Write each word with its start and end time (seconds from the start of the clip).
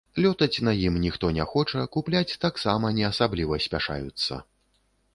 Лётаць 0.23 0.61
на 0.67 0.71
ім 0.85 0.95
ніхто 1.03 1.29
не 1.35 1.45
хоча, 1.51 1.85
купляць 1.97 2.37
таксама 2.49 2.93
не 2.99 3.07
асабліва 3.13 3.63
спяшаюцца. 3.71 4.45